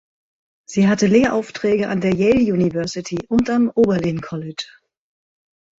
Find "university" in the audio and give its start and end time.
2.51-3.19